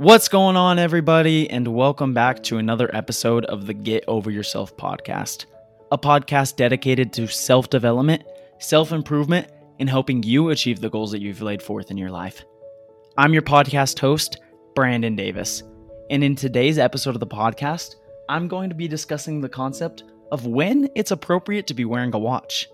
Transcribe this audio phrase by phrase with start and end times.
[0.00, 4.74] What's going on, everybody, and welcome back to another episode of the Get Over Yourself
[4.74, 5.44] podcast,
[5.92, 8.22] a podcast dedicated to self development,
[8.60, 9.48] self improvement,
[9.78, 12.42] and helping you achieve the goals that you've laid forth in your life.
[13.18, 14.40] I'm your podcast host,
[14.74, 15.64] Brandon Davis,
[16.08, 17.96] and in today's episode of the podcast,
[18.30, 22.18] I'm going to be discussing the concept of when it's appropriate to be wearing a
[22.18, 22.70] watch.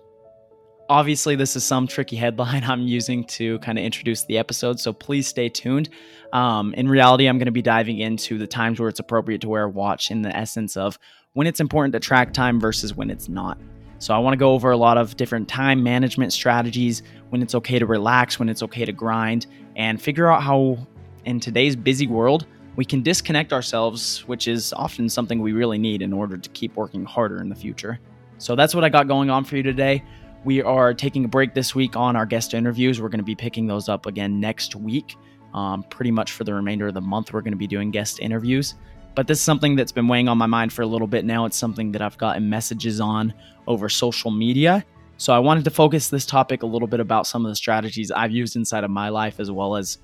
[0.88, 4.92] Obviously, this is some tricky headline I'm using to kind of introduce the episode, so
[4.92, 5.88] please stay tuned.
[6.32, 9.48] Um, in reality, I'm going to be diving into the times where it's appropriate to
[9.48, 10.98] wear a watch in the essence of
[11.32, 13.58] when it's important to track time versus when it's not.
[13.98, 17.54] So, I want to go over a lot of different time management strategies, when it's
[17.54, 20.78] okay to relax, when it's okay to grind, and figure out how,
[21.24, 22.46] in today's busy world,
[22.76, 26.76] we can disconnect ourselves, which is often something we really need in order to keep
[26.76, 27.98] working harder in the future.
[28.38, 30.04] So, that's what I got going on for you today.
[30.46, 33.02] We are taking a break this week on our guest interviews.
[33.02, 35.16] We're going to be picking those up again next week.
[35.52, 38.20] Um, pretty much for the remainder of the month, we're going to be doing guest
[38.20, 38.76] interviews.
[39.16, 41.46] But this is something that's been weighing on my mind for a little bit now.
[41.46, 43.34] It's something that I've gotten messages on
[43.66, 44.84] over social media.
[45.16, 48.12] So I wanted to focus this topic a little bit about some of the strategies
[48.12, 49.98] I've used inside of my life, as well as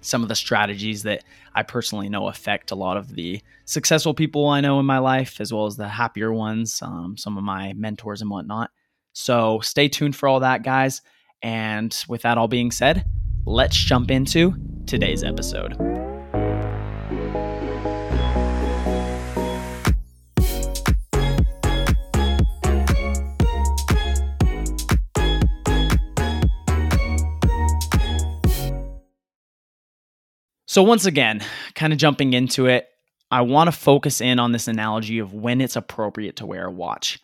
[0.00, 1.24] some of the strategies that
[1.54, 5.42] I personally know affect a lot of the successful people I know in my life,
[5.42, 8.70] as well as the happier ones, um, some of my mentors and whatnot.
[9.12, 11.02] So stay tuned for all that, guys.
[11.42, 13.04] And with that all being said,
[13.46, 14.54] let's jump into
[14.86, 15.76] today's episode.
[30.70, 31.42] So, once again,
[31.74, 32.86] kind of jumping into it,
[33.30, 36.70] I want to focus in on this analogy of when it's appropriate to wear a
[36.70, 37.18] watch.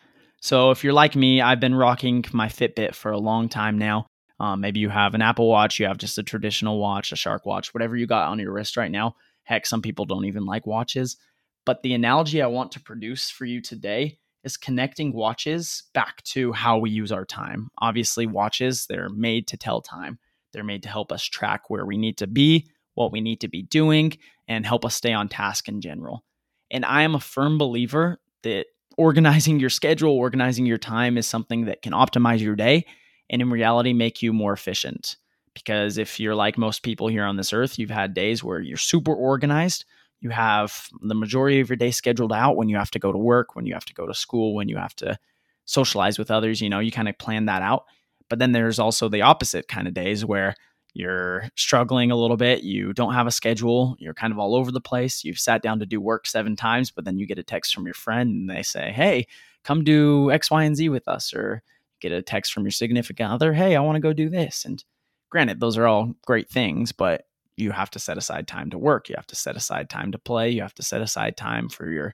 [0.45, 4.05] So if you're like me, I've been rocking my Fitbit for a long time now.
[4.39, 7.47] Um, maybe you have an Apple Watch, you have just a traditional watch, a Shark
[7.47, 9.15] Watch, whatever you got on your wrist right now.
[9.41, 11.17] Heck, some people don't even like watches.
[11.65, 16.51] But the analogy I want to produce for you today is connecting watches back to
[16.51, 17.69] how we use our time.
[17.79, 20.19] Obviously, watches, they're made to tell time,
[20.53, 23.47] they're made to help us track where we need to be, what we need to
[23.47, 24.15] be doing,
[24.47, 26.23] and help us stay on task in general.
[26.69, 28.67] And I am a firm believer that
[28.97, 32.85] organizing your schedule, organizing your time is something that can optimize your day
[33.29, 35.17] and in reality make you more efficient.
[35.53, 38.77] Because if you're like most people here on this earth, you've had days where you're
[38.77, 39.85] super organized.
[40.19, 43.17] You have the majority of your day scheduled out when you have to go to
[43.17, 45.17] work, when you have to go to school, when you have to
[45.65, 46.61] socialize with others.
[46.61, 47.85] You know, you kind of plan that out.
[48.29, 50.55] But then there's also the opposite kind of days where
[50.95, 54.71] you're struggling a little bit, you don't have a schedule, you're kind of all over
[54.71, 55.25] the place.
[55.25, 57.83] You've sat down to do work seven times, but then you get a text from
[57.83, 59.27] your friend and they say, Hey,
[59.65, 61.33] come do X, Y, and Z with us.
[61.33, 61.63] Or
[61.99, 64.63] get a text from your significant other, Hey, I want to go do this.
[64.63, 64.81] And
[65.29, 67.27] granted, those are all great things, but
[67.57, 69.09] you have to set aside time to work.
[69.09, 70.49] You have to set aside time to play.
[70.49, 72.13] You have to set aside time for your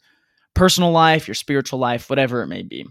[0.55, 2.87] personal life, your spiritual life, whatever it may be.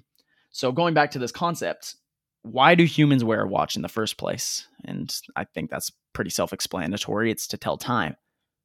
[0.53, 1.97] So, going back to this concept,
[2.43, 4.67] why do humans wear a watch in the first place?
[4.85, 7.31] And I think that's pretty self explanatory.
[7.31, 8.17] It's to tell time.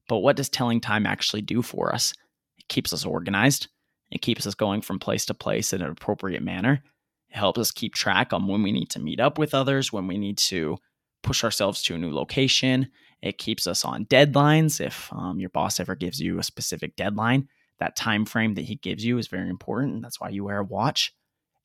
[0.07, 2.13] But what does telling time actually do for us?
[2.57, 3.67] It keeps us organized,
[4.11, 6.83] it keeps us going from place to place in an appropriate manner.
[7.29, 10.07] It helps us keep track on when we need to meet up with others, when
[10.07, 10.77] we need to
[11.23, 12.87] push ourselves to a new location.
[13.21, 14.79] It keeps us on deadlines.
[14.79, 17.49] If um, your boss ever gives you a specific deadline,
[17.79, 20.03] that time frame that he gives you is very important.
[20.03, 21.13] That's why you wear a watch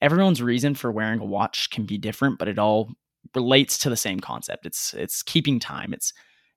[0.00, 2.93] everyone's reason for wearing a watch can be different, but it all
[3.34, 4.66] relates to the same concept.
[4.66, 5.93] It's it's keeping time.
[5.93, 6.12] It's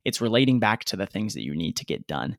[0.05, 2.37] it's relating back to the things that you need to get done.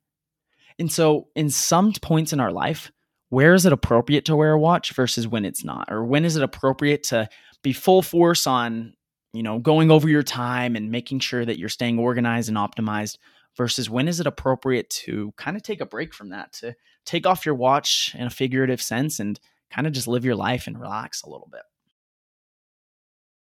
[0.78, 2.91] And so in some points in our life,
[3.28, 5.91] where is it appropriate to wear a watch versus when it's not?
[5.91, 7.28] Or when is it appropriate to
[7.62, 8.94] be full force on,
[9.32, 13.19] you know, going over your time and making sure that you're staying organized and optimized
[13.56, 16.75] versus when is it appropriate to kind of take a break from that, to
[17.06, 19.38] take off your watch in a figurative sense and
[19.74, 21.62] kind of just live your life and relax a little bit.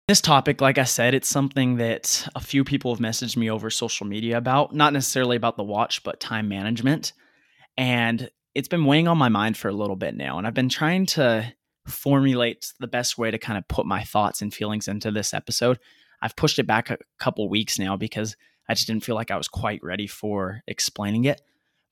[0.07, 3.69] This topic, like I said, it's something that a few people have messaged me over
[3.69, 7.13] social media about, not necessarily about the watch, but time management.
[7.77, 10.39] And it's been weighing on my mind for a little bit now.
[10.39, 11.53] And I've been trying to
[11.85, 15.77] formulate the best way to kind of put my thoughts and feelings into this episode.
[16.21, 18.35] I've pushed it back a couple weeks now because
[18.67, 21.41] I just didn't feel like I was quite ready for explaining it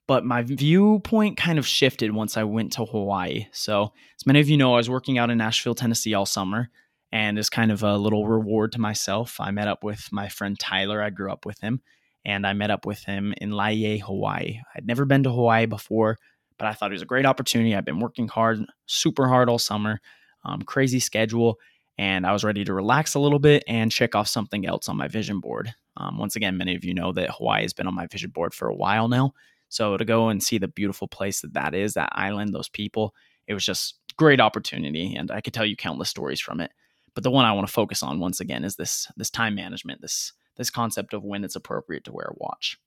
[0.08, 3.48] but my viewpoint kind of shifted once I went to Hawaii.
[3.52, 6.70] So, as many of you know, I was working out in Nashville, Tennessee all summer,
[7.12, 10.58] and as kind of a little reward to myself, I met up with my friend
[10.58, 11.02] Tyler.
[11.02, 11.82] I grew up with him,
[12.24, 14.60] and I met up with him in Laie, Hawaii.
[14.76, 16.18] I'd never been to Hawaii before,
[16.58, 17.76] but I thought it was a great opportunity.
[17.76, 20.00] I've been working hard, super hard all summer,
[20.46, 21.60] um, crazy schedule,
[21.98, 24.96] and I was ready to relax a little bit and check off something else on
[24.96, 25.74] my vision board.
[25.98, 28.54] Um, once again, many of you know that Hawaii has been on my vision board
[28.54, 29.34] for a while now.
[29.70, 33.14] So to go and see the beautiful place that that is, that island, those people,
[33.48, 36.72] it was just great opportunity, and I could tell you countless stories from it.
[37.14, 40.02] But the one I want to focus on once again is this this time management,
[40.02, 42.78] this this concept of when it's appropriate to wear a watch.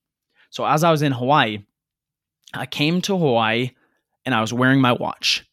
[0.50, 1.64] So as I was in Hawaii,
[2.52, 3.70] I came to Hawaii
[4.24, 5.46] and I was wearing my watch.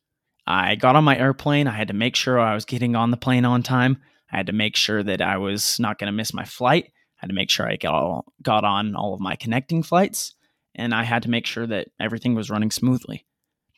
[0.46, 1.68] I got on my airplane.
[1.68, 3.98] I had to make sure I was getting on the plane on time.
[4.32, 6.86] I had to make sure that I was not going to miss my flight.
[6.86, 10.36] I had to make sure I got, all, got on all of my connecting flights.
[10.78, 13.26] And I had to make sure that everything was running smoothly.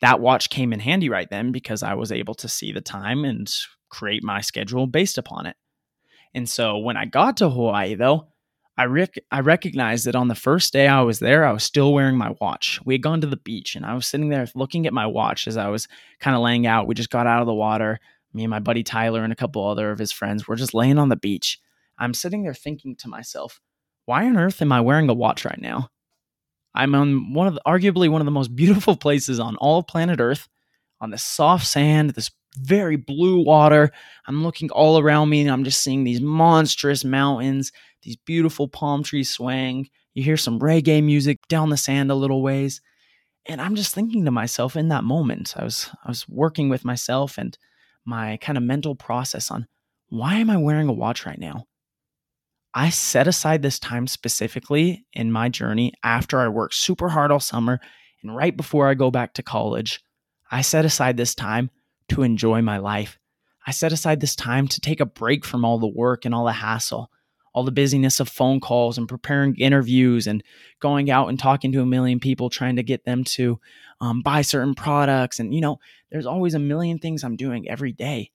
[0.02, 3.24] That watch came in handy right then because I was able to see the time
[3.24, 3.50] and
[3.88, 5.56] create my schedule based upon it.
[6.34, 8.28] And so when I got to Hawaii, though,
[8.78, 11.92] I rec- I recognized that on the first day I was there, I was still
[11.92, 12.80] wearing my watch.
[12.84, 15.46] We had gone to the beach, and I was sitting there looking at my watch
[15.46, 15.86] as I was
[16.18, 16.86] kind of laying out.
[16.86, 17.98] We just got out of the water.
[18.32, 20.98] Me and my buddy Tyler and a couple other of his friends were just laying
[20.98, 21.60] on the beach.
[21.98, 23.60] I'm sitting there thinking to myself,
[24.06, 25.90] why on earth am I wearing a watch right now?
[26.74, 30.20] I'm on one of the, arguably one of the most beautiful places on all planet
[30.20, 30.48] Earth,
[31.00, 33.90] on this soft sand, this very blue water.
[34.26, 37.70] I'm looking all around me and I'm just seeing these monstrous mountains
[38.02, 39.88] these beautiful palm trees swaying.
[40.14, 42.80] You hear some reggae music down the sand a little ways.
[43.46, 46.84] And I'm just thinking to myself in that moment, I was I was working with
[46.84, 47.56] myself and
[48.04, 49.66] my kind of mental process on
[50.08, 51.66] why am I wearing a watch right now?
[52.74, 57.40] I set aside this time specifically in my journey after I worked super hard all
[57.40, 57.80] summer
[58.22, 60.00] and right before I go back to college.
[60.50, 61.70] I set aside this time
[62.08, 63.18] to enjoy my life.
[63.66, 66.44] I set aside this time to take a break from all the work and all
[66.44, 67.10] the hassle
[67.52, 70.42] all the busyness of phone calls and preparing interviews and
[70.80, 73.58] going out and talking to a million people trying to get them to
[74.00, 75.78] um, buy certain products and you know
[76.10, 78.30] there's always a million things i'm doing every day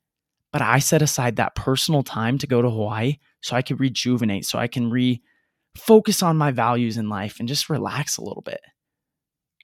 [0.56, 4.46] but i set aside that personal time to go to hawaii so i could rejuvenate
[4.46, 8.62] so i can refocus on my values in life and just relax a little bit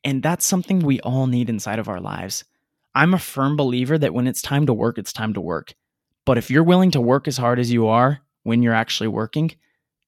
[0.04, 2.44] and that's something we all need inside of our lives
[2.94, 5.74] i'm a firm believer that when it's time to work it's time to work
[6.26, 9.52] but if you're willing to work as hard as you are when you're actually working,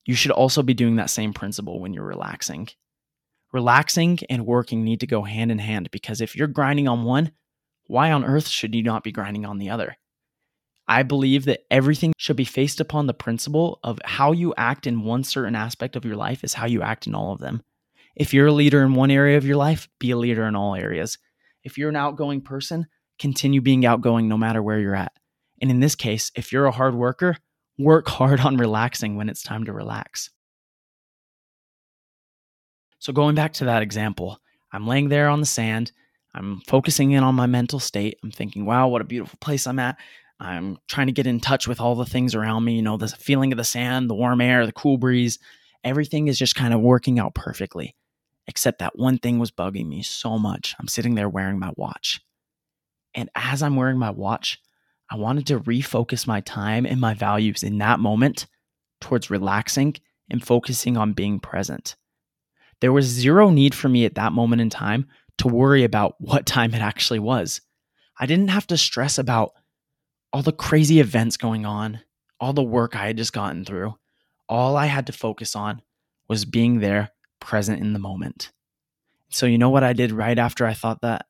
[0.05, 2.67] you should also be doing that same principle when you're relaxing.
[3.51, 7.31] Relaxing and working need to go hand in hand because if you're grinding on one,
[7.87, 9.97] why on earth should you not be grinding on the other?
[10.87, 15.03] I believe that everything should be faced upon the principle of how you act in
[15.03, 17.63] one certain aspect of your life is how you act in all of them.
[18.15, 20.75] If you're a leader in one area of your life, be a leader in all
[20.75, 21.17] areas.
[21.63, 22.87] If you're an outgoing person,
[23.17, 25.13] continue being outgoing no matter where you're at.
[25.61, 27.37] And in this case, if you're a hard worker,
[27.77, 30.29] work hard on relaxing when it's time to relax.
[32.99, 34.39] So, going back to that example,
[34.71, 35.91] I'm laying there on the sand.
[36.35, 38.17] I'm focusing in on my mental state.
[38.23, 39.97] I'm thinking, wow, what a beautiful place I'm at.
[40.43, 43.07] I'm trying to get in touch with all the things around me, you know, the
[43.07, 45.39] feeling of the sand, the warm air, the cool breeze.
[45.83, 47.95] Everything is just kind of working out perfectly.
[48.47, 50.75] Except that one thing was bugging me so much.
[50.79, 52.21] I'm sitting there wearing my watch.
[53.15, 54.59] And as I'm wearing my watch,
[55.09, 58.47] I wanted to refocus my time and my values in that moment
[58.99, 59.95] towards relaxing
[60.29, 61.95] and focusing on being present.
[62.81, 65.07] There was zero need for me at that moment in time
[65.37, 67.61] to worry about what time it actually was.
[68.19, 69.53] I didn't have to stress about
[70.33, 72.01] all the crazy events going on,
[72.39, 73.95] all the work I had just gotten through.
[74.49, 75.81] All I had to focus on
[76.27, 78.51] was being there, present in the moment.
[79.29, 81.27] So, you know what I did right after I thought that?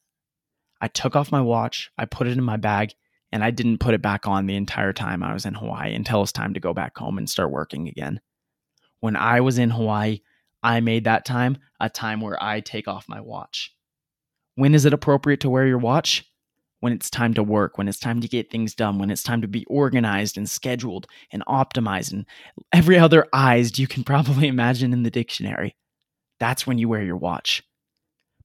[0.82, 2.94] I took off my watch, I put it in my bag,
[3.32, 6.22] and I didn't put it back on the entire time I was in Hawaii until
[6.24, 8.22] it's time to go back home and start working again.
[9.00, 10.22] When I was in Hawaii,
[10.62, 13.76] I made that time a time where I take off my watch.
[14.56, 16.26] When is it appropriate to wear your watch?
[16.84, 19.40] When it's time to work, when it's time to get things done, when it's time
[19.42, 22.26] to be organized and scheduled and optimized and
[22.74, 25.78] every other eyes you can probably imagine in the dictionary.
[26.42, 27.64] That's when you wear your watch.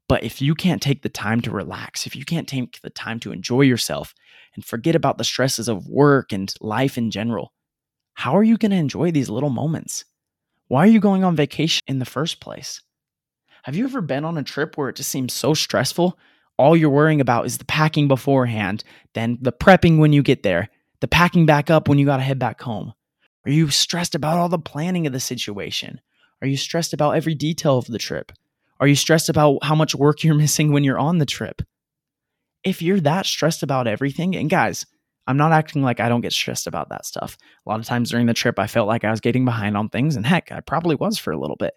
[0.08, 3.18] But if you can't take the time to relax, if you can't take the time
[3.20, 4.14] to enjoy yourself
[4.54, 7.52] and forget about the stresses of work and life in general,
[8.14, 10.04] how are you going to enjoy these little moments?
[10.68, 12.82] Why are you going on vacation in the first place?
[13.64, 16.16] Have you ever been on a trip where it just seems so stressful?
[16.58, 18.82] All you're worrying about is the packing beforehand,
[19.14, 20.68] then the prepping when you get there,
[21.00, 22.92] the packing back up when you got to head back home.
[23.46, 26.00] Are you stressed about all the planning of the situation?
[26.42, 28.32] Are you stressed about every detail of the trip?
[28.80, 31.62] Are you stressed about how much work you're missing when you're on the trip?
[32.64, 34.84] If you're that stressed about everything, and guys,
[35.28, 37.36] I'm not acting like I don't get stressed about that stuff.
[37.64, 39.88] A lot of times during the trip, I felt like I was getting behind on
[39.90, 41.74] things, and heck, I probably was for a little bit.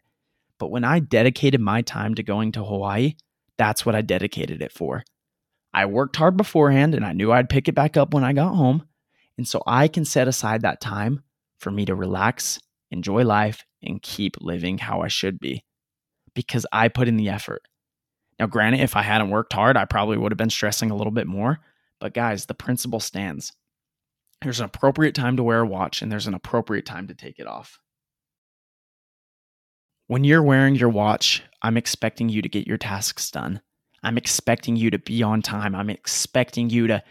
[0.57, 3.15] But when I dedicated my time to going to Hawaii,
[3.57, 5.03] that's what I dedicated it for.
[5.73, 8.55] I worked hard beforehand and I knew I'd pick it back up when I got
[8.55, 8.87] home.
[9.37, 11.23] And so I can set aside that time
[11.57, 12.59] for me to relax,
[12.91, 15.63] enjoy life, and keep living how I should be
[16.33, 17.63] because I put in the effort.
[18.39, 21.11] Now, granted, if I hadn't worked hard, I probably would have been stressing a little
[21.11, 21.59] bit more.
[21.99, 23.53] But guys, the principle stands.
[24.41, 27.37] There's an appropriate time to wear a watch, and there's an appropriate time to take
[27.37, 27.79] it off.
[30.07, 33.61] When you're wearing your watch, I'm expecting you to get your tasks done.
[34.03, 35.75] I'm expecting you to be on time.
[35.75, 37.03] I'm expecting you to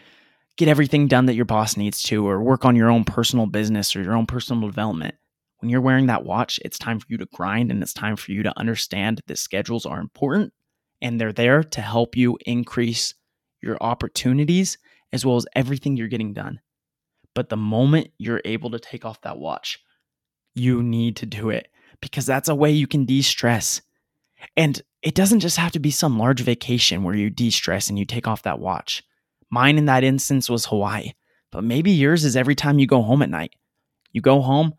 [0.57, 3.95] get everything done that your boss needs to, or work on your own personal business
[3.95, 5.15] or your own personal development.
[5.59, 8.31] When you're wearing that watch, it's time for you to grind and it's time for
[8.31, 10.53] you to understand that schedules are important
[11.01, 13.13] and they're there to help you increase
[13.61, 14.77] your opportunities
[15.13, 16.59] as well as everything you're getting done.
[17.33, 19.79] But the moment you're able to take off that watch,
[20.53, 21.67] you need to do it
[22.01, 23.81] because that's a way you can de stress.
[24.57, 27.97] And it doesn't just have to be some large vacation where you de stress and
[27.97, 29.03] you take off that watch.
[29.49, 31.11] Mine in that instance was Hawaii,
[31.51, 33.53] but maybe yours is every time you go home at night.
[34.11, 34.73] You go home,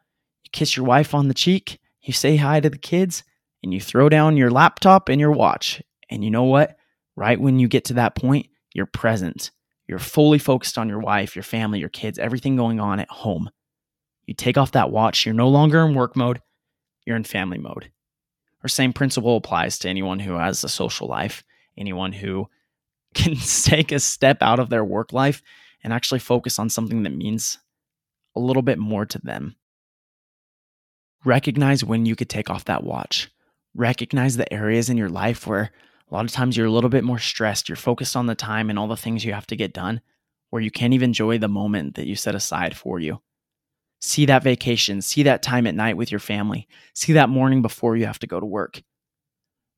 [0.44, 3.22] you kiss your wife on the cheek, you say hi to the kids,
[3.62, 5.82] and you throw down your laptop and your watch.
[6.10, 6.76] And you know what?
[7.16, 9.50] Right when you get to that point, you're present.
[9.86, 13.50] You're fully focused on your wife, your family, your kids, everything going on at home.
[14.26, 16.40] You take off that watch, you're no longer in work mode,
[17.04, 17.91] you're in family mode.
[18.64, 21.42] Or same principle applies to anyone who has a social life,
[21.76, 22.48] anyone who
[23.14, 25.42] can take a step out of their work life
[25.82, 27.58] and actually focus on something that means
[28.34, 29.56] a little bit more to them.
[31.24, 33.30] Recognize when you could take off that watch.
[33.74, 35.70] Recognize the areas in your life where
[36.10, 37.68] a lot of times you're a little bit more stressed.
[37.68, 40.00] You're focused on the time and all the things you have to get done,
[40.50, 43.20] where you can't even enjoy the moment that you set aside for you.
[44.04, 47.96] See that vacation, see that time at night with your family, see that morning before
[47.96, 48.82] you have to go to work.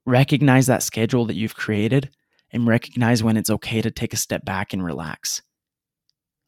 [0.06, 2.08] Recognize that schedule that you've created
[2.50, 5.42] and recognize when it's okay to take a step back and relax.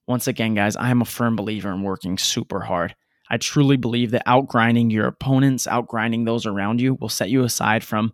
[0.06, 2.95] Once again, guys, I am a firm believer in working super hard.
[3.28, 7.85] I truly believe that outgrinding your opponents, outgrinding those around you, will set you aside
[7.85, 8.11] from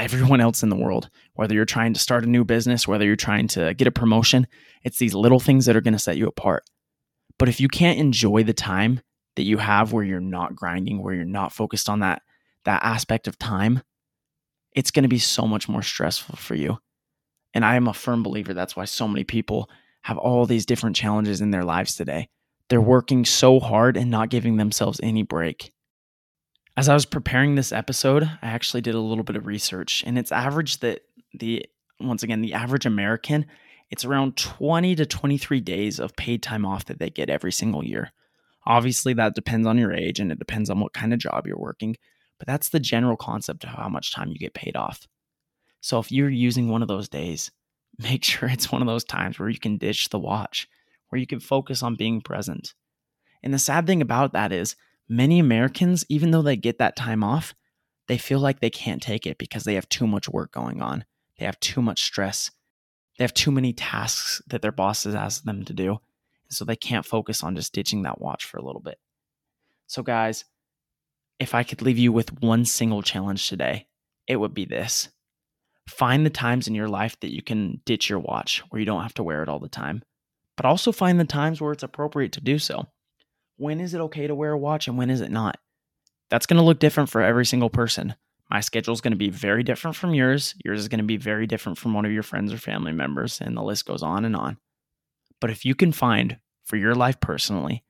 [0.00, 1.08] everyone else in the world.
[1.34, 4.48] Whether you're trying to start a new business, whether you're trying to get a promotion,
[4.82, 6.64] it's these little things that are going to set you apart.
[7.38, 9.00] But if you can't enjoy the time
[9.36, 12.22] that you have where you're not grinding, where you're not focused on that
[12.64, 13.82] that aspect of time,
[14.74, 16.78] it's going to be so much more stressful for you.
[17.52, 19.68] And I am a firm believer that's why so many people
[20.02, 22.28] have all these different challenges in their lives today.
[22.68, 25.72] They're working so hard and not giving themselves any break.
[26.76, 30.18] As I was preparing this episode, I actually did a little bit of research, and
[30.18, 31.66] it's average that the
[32.00, 33.46] once again, the average American,
[33.90, 37.84] it's around 20 to 23 days of paid time off that they get every single
[37.84, 38.12] year.
[38.66, 41.58] Obviously, that depends on your age and it depends on what kind of job you're
[41.58, 41.96] working,
[42.38, 45.06] but that's the general concept of how much time you get paid off.
[45.80, 47.50] So if you're using one of those days,
[47.98, 50.66] make sure it's one of those times where you can ditch the watch,
[51.08, 52.74] where you can focus on being present.
[53.42, 54.76] And the sad thing about that is,
[55.08, 57.54] many Americans, even though they get that time off,
[58.08, 61.04] they feel like they can't take it because they have too much work going on.
[61.38, 62.50] They have too much stress.
[63.16, 66.00] They have too many tasks that their bosses ask them to do.
[66.48, 68.98] So they can't focus on just ditching that watch for a little bit.
[69.86, 70.44] So, guys,
[71.38, 73.86] if I could leave you with one single challenge today,
[74.26, 75.08] it would be this
[75.88, 79.02] find the times in your life that you can ditch your watch where you don't
[79.02, 80.02] have to wear it all the time,
[80.56, 82.86] but also find the times where it's appropriate to do so
[83.56, 85.58] when is it okay to wear a watch and when is it not?
[86.30, 88.14] That's going to look different for every single person.
[88.50, 90.54] My schedule is going to be very different from yours.
[90.64, 93.40] Yours is going to be very different from one of your friends or family members,
[93.40, 94.58] and the list goes on and on.
[95.40, 97.84] But if you can find for your life personally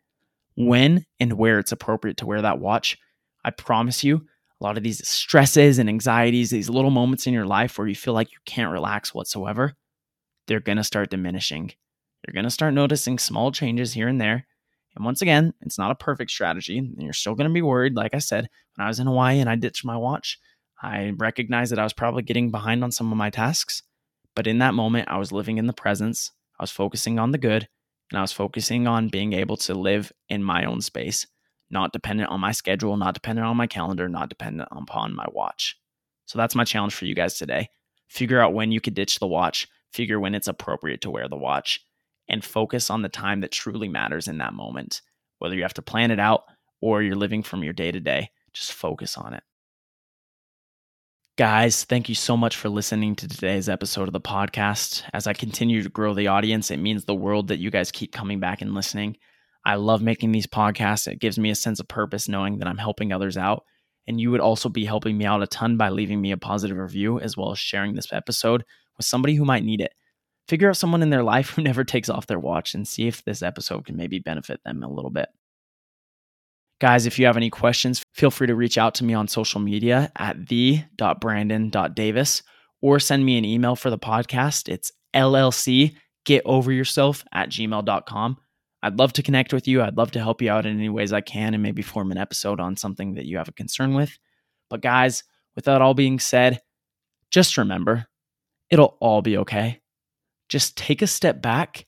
[0.56, 2.96] when and where it's appropriate to wear that watch,
[3.44, 4.26] I promise you,
[4.60, 7.94] a lot of these stresses and anxieties, these little moments in your life where you
[7.94, 9.74] feel like you can't relax whatsoever,
[10.46, 11.72] they're going to start diminishing.
[12.26, 14.46] You're going to start noticing small changes here and there
[14.96, 16.78] and once again, it's not a perfect strategy.
[16.78, 17.96] And you're still going to be worried.
[17.96, 20.38] Like I said, when I was in Hawaii and I ditched my watch,
[20.80, 23.82] I recognized that I was probably getting behind on some of my tasks.
[24.36, 26.30] But in that moment, I was living in the presence.
[26.58, 27.68] I was focusing on the good
[28.10, 31.26] and I was focusing on being able to live in my own space,
[31.70, 35.76] not dependent on my schedule, not dependent on my calendar, not dependent upon my watch.
[36.26, 37.70] So that's my challenge for you guys today.
[38.08, 41.36] Figure out when you could ditch the watch, figure when it's appropriate to wear the
[41.36, 41.84] watch,
[42.28, 45.02] and focus on the time that truly matters in that moment.
[45.38, 46.44] Whether you have to plan it out
[46.80, 49.42] or you're living from your day to day, just focus on it.
[51.36, 55.02] Guys, thank you so much for listening to today's episode of the podcast.
[55.12, 58.12] As I continue to grow the audience, it means the world that you guys keep
[58.12, 59.16] coming back and listening.
[59.64, 61.08] I love making these podcasts.
[61.08, 63.64] It gives me a sense of purpose knowing that I'm helping others out.
[64.06, 66.76] And you would also be helping me out a ton by leaving me a positive
[66.76, 68.62] review as well as sharing this episode
[68.96, 69.92] with somebody who might need it.
[70.48, 73.24] Figure out someone in their life who never takes off their watch and see if
[73.24, 75.28] this episode can maybe benefit them a little bit.
[76.80, 79.60] Guys, if you have any questions, feel free to reach out to me on social
[79.60, 82.42] media at the.brandon.davis
[82.82, 84.68] or send me an email for the podcast.
[84.68, 88.38] It's llc get over yourself at gmail.com.
[88.82, 89.82] I'd love to connect with you.
[89.82, 92.18] I'd love to help you out in any ways I can and maybe form an
[92.18, 94.18] episode on something that you have a concern with.
[94.68, 95.24] But guys,
[95.54, 96.60] with that all being said,
[97.30, 98.06] just remember
[98.70, 99.80] it'll all be okay.
[100.54, 101.84] Just take a step back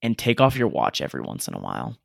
[0.00, 1.96] and take off your watch every once in a while.